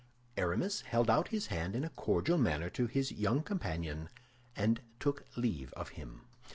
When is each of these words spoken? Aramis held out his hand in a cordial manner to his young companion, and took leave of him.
Aramis 0.35 0.81
held 0.81 1.11
out 1.11 1.27
his 1.27 1.45
hand 1.53 1.75
in 1.75 1.83
a 1.83 1.89
cordial 1.91 2.39
manner 2.39 2.71
to 2.71 2.87
his 2.87 3.11
young 3.11 3.43
companion, 3.43 4.09
and 4.55 4.81
took 4.99 5.25
leave 5.37 5.71
of 5.73 5.89
him. 5.89 6.21